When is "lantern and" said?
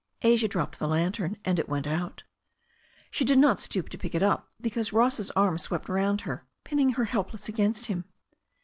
0.87-1.59